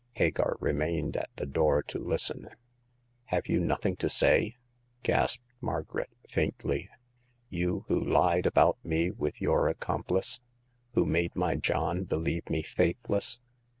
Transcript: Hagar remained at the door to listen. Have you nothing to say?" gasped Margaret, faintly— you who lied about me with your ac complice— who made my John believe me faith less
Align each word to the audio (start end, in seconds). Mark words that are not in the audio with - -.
Hagar 0.15 0.57
remained 0.59 1.15
at 1.15 1.29
the 1.35 1.45
door 1.45 1.83
to 1.83 1.99
listen. 1.99 2.49
Have 3.25 3.45
you 3.47 3.59
nothing 3.59 3.95
to 3.97 4.09
say?" 4.09 4.55
gasped 5.03 5.43
Margaret, 5.61 6.09
faintly— 6.27 6.89
you 7.49 7.85
who 7.87 8.03
lied 8.03 8.47
about 8.47 8.83
me 8.83 9.11
with 9.11 9.39
your 9.39 9.69
ac 9.69 9.77
complice— 9.79 10.39
who 10.95 11.05
made 11.05 11.35
my 11.35 11.55
John 11.55 12.05
believe 12.05 12.49
me 12.49 12.63
faith 12.63 12.97
less 13.09 13.41